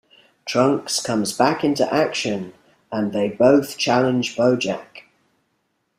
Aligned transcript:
Trunks 0.47 0.99
comes 0.99 1.31
back 1.31 1.63
into 1.63 1.85
action 1.93 2.53
and 2.91 3.13
they 3.13 3.29
both 3.29 3.77
challenge 3.77 4.35
Bojack. 4.35 5.03